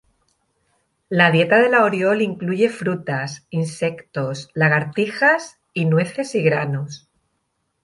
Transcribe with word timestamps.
La 1.17 1.27
dieta 1.35 1.59
de 1.63 1.69
la 1.69 1.83
oriol 1.83 2.23
incluye 2.23 2.69
frutas, 2.69 3.45
insectos, 3.51 4.49
lagartijas, 4.55 5.59
y 5.75 5.85
nueces 5.85 6.33
y 6.33 6.41
granos. 6.41 7.07